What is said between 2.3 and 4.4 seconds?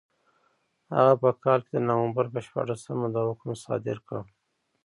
په شپاړسمه دا حکم صادر کړ.